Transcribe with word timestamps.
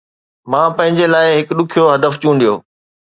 مان 0.51 0.67
پنهنجي 0.77 1.05
لاءِ 1.13 1.27
هڪ 1.39 1.49
ڏکيو 1.57 1.83
هدف 1.93 2.13
چونڊيو 2.21 2.53